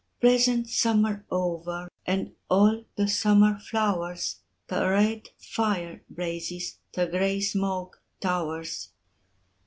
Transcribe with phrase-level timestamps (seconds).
[0.19, 8.01] Pleasant summer over And all the summer flowers, The red fire blazes, The grey smoke
[8.19, 8.93] towers.